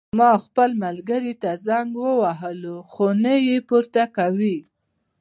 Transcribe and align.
ما 0.19 0.31
خپل 0.45 0.69
ملګري 0.83 1.33
ته 1.41 1.51
زنګ 1.67 1.89
ووهلو 2.03 2.75
خو 2.91 3.05
نه 3.23 3.33
یې 3.47 3.57
پورته 3.69 4.03
کوی 4.17 4.57